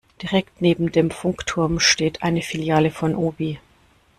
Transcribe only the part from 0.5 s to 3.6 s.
neben dem Funkturm steht eine Filiale von Obi.